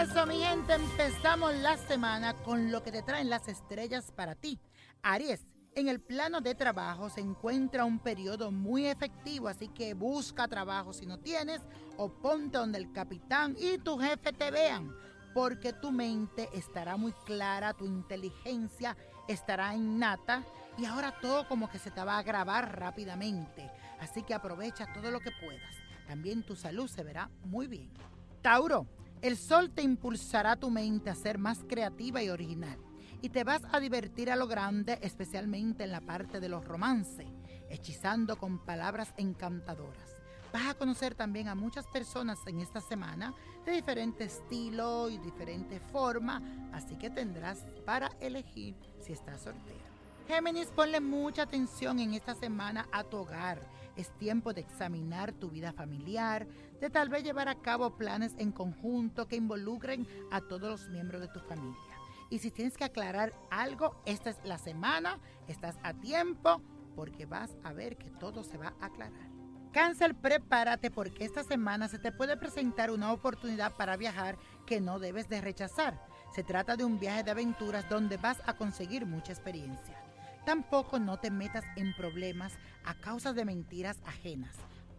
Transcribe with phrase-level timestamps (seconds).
[0.00, 4.58] eso, mi gente, empezamos la semana con lo que te traen las estrellas para ti.
[5.02, 10.48] Aries, en el plano de trabajo se encuentra un periodo muy efectivo, así que busca
[10.48, 11.60] trabajo si no tienes
[11.96, 14.94] o ponte donde el capitán y tu jefe te vean,
[15.34, 18.96] porque tu mente estará muy clara, tu inteligencia
[19.28, 20.42] estará innata
[20.78, 23.70] y ahora todo como que se te va a grabar rápidamente.
[24.00, 25.74] Así que aprovecha todo lo que puedas.
[26.06, 27.90] También tu salud se verá muy bien.
[28.40, 28.86] Tauro,
[29.22, 32.76] el sol te impulsará tu mente a ser más creativa y original.
[33.20, 37.28] Y te vas a divertir a lo grande, especialmente en la parte de los romances,
[37.70, 40.16] hechizando con palabras encantadoras.
[40.52, 43.32] Vas a conocer también a muchas personas en esta semana
[43.64, 49.86] de diferente estilo y diferente forma, así que tendrás para elegir si estás soltera.
[50.26, 53.62] Géminis, ponle mucha atención en esta semana a tu hogar.
[53.96, 56.46] Es tiempo de examinar tu vida familiar,
[56.82, 61.20] de tal vez llevar a cabo planes en conjunto que involucren a todos los miembros
[61.20, 61.78] de tu familia.
[62.28, 66.60] Y si tienes que aclarar algo, esta es la semana, estás a tiempo,
[66.96, 69.30] porque vas a ver que todo se va a aclarar.
[69.72, 74.98] Cáncer, prepárate porque esta semana se te puede presentar una oportunidad para viajar que no
[74.98, 76.04] debes de rechazar.
[76.34, 80.02] Se trata de un viaje de aventuras donde vas a conseguir mucha experiencia.
[80.44, 84.56] Tampoco no te metas en problemas a causa de mentiras ajenas.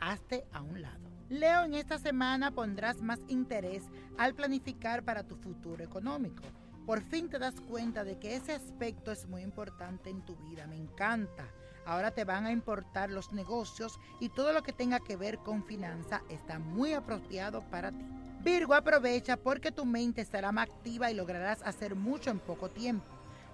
[0.00, 1.10] Hazte a un lado.
[1.28, 3.84] Leo, en esta semana pondrás más interés
[4.16, 6.44] al planificar para tu futuro económico.
[6.86, 10.68] Por fin te das cuenta de que ese aspecto es muy importante en tu vida.
[10.68, 11.44] Me encanta.
[11.84, 15.64] Ahora te van a importar los negocios y todo lo que tenga que ver con
[15.64, 18.06] finanza está muy apropiado para ti.
[18.42, 23.06] Virgo, aprovecha porque tu mente estará más activa y lograrás hacer mucho en poco tiempo.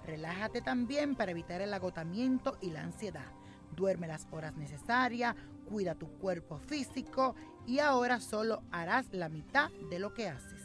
[0.05, 3.31] Relájate también para evitar el agotamiento y la ansiedad.
[3.75, 5.35] Duerme las horas necesarias,
[5.67, 7.35] cuida tu cuerpo físico
[7.65, 10.61] y ahora solo harás la mitad de lo que haces.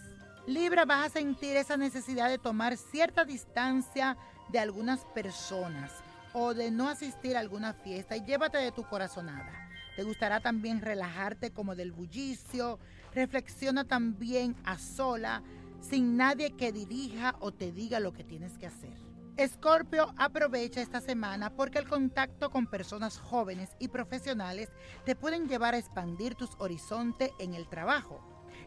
[0.47, 4.17] Libra, vas a sentir esa necesidad de tomar cierta distancia
[4.51, 5.93] de algunas personas
[6.33, 9.53] o de no asistir a alguna fiesta y llévate de tu corazonada.
[9.97, 12.79] Te gustará también relajarte como del bullicio.
[13.15, 15.43] Reflexiona también a sola,
[15.81, 19.08] sin nadie que dirija o te diga lo que tienes que hacer.
[19.39, 24.69] Escorpio aprovecha esta semana porque el contacto con personas jóvenes y profesionales
[25.05, 28.21] te pueden llevar a expandir tus horizontes en el trabajo.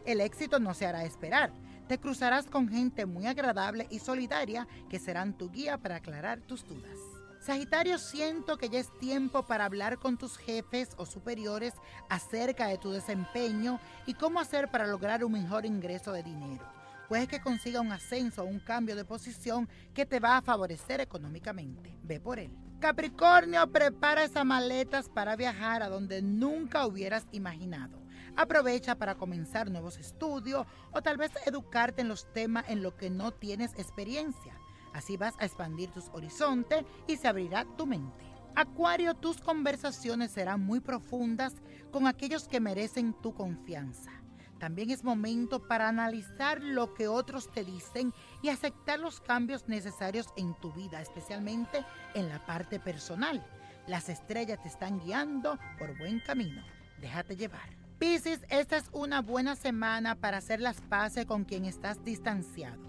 [0.06, 1.52] El éxito no se hará esperar.
[1.88, 6.64] Te cruzarás con gente muy agradable y solidaria que serán tu guía para aclarar tus
[6.66, 6.98] dudas.
[7.38, 11.74] Sagitario, siento que ya es tiempo para hablar con tus jefes o superiores
[12.08, 16.81] acerca de tu desempeño y cómo hacer para lograr un mejor ingreso de dinero
[17.12, 20.98] puede que consiga un ascenso o un cambio de posición que te va a favorecer
[21.02, 21.94] económicamente.
[22.02, 22.56] Ve por él.
[22.80, 28.00] Capricornio, prepara esas maletas para viajar a donde nunca hubieras imaginado.
[28.34, 33.10] Aprovecha para comenzar nuevos estudios o tal vez educarte en los temas en los que
[33.10, 34.58] no tienes experiencia.
[34.94, 38.24] Así vas a expandir tus horizontes y se abrirá tu mente.
[38.54, 41.52] Acuario, tus conversaciones serán muy profundas
[41.90, 44.21] con aquellos que merecen tu confianza.
[44.62, 50.28] También es momento para analizar lo que otros te dicen y aceptar los cambios necesarios
[50.36, 51.84] en tu vida, especialmente
[52.14, 53.44] en la parte personal.
[53.88, 56.62] Las estrellas te están guiando por buen camino.
[57.00, 57.76] Déjate llevar.
[57.98, 62.84] Piscis, esta es una buena semana para hacer las paces con quien estás distanciado.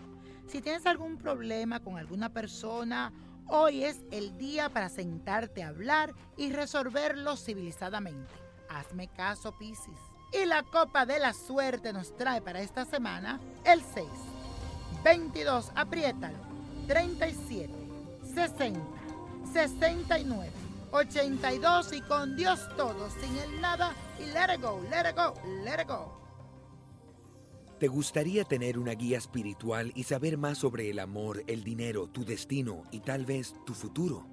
[0.46, 3.12] Si tienes algún problema con alguna persona,
[3.48, 8.32] hoy es el día para sentarte a hablar y resolverlo civilizadamente.
[8.70, 10.13] Hazme caso, Piscis.
[10.34, 14.08] Y la copa de la suerte nos trae para esta semana el 6,
[15.04, 16.38] 22, apriétalo,
[16.88, 17.72] 37,
[18.34, 18.80] 60,
[19.54, 20.52] 69,
[20.92, 25.34] 82 y con Dios todo, sin el nada y let it go, let it go,
[25.64, 26.24] let it go.
[27.80, 32.24] ¿Te gustaría tener una guía espiritual y saber más sobre el amor, el dinero, tu
[32.24, 34.33] destino y tal vez tu futuro?